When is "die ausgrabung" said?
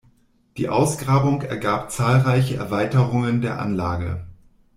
0.57-1.43